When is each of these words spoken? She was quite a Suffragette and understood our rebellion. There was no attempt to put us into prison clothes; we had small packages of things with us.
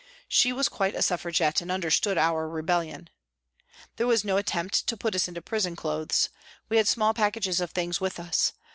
She 0.27 0.51
was 0.51 0.67
quite 0.67 0.95
a 0.95 1.03
Suffragette 1.03 1.61
and 1.61 1.71
understood 1.71 2.17
our 2.17 2.49
rebellion. 2.49 3.11
There 3.97 4.07
was 4.07 4.25
no 4.25 4.37
attempt 4.37 4.87
to 4.87 4.97
put 4.97 5.13
us 5.13 5.27
into 5.27 5.43
prison 5.43 5.75
clothes; 5.75 6.29
we 6.69 6.77
had 6.77 6.87
small 6.87 7.13
packages 7.13 7.61
of 7.61 7.69
things 7.69 8.01
with 8.01 8.19
us. 8.19 8.53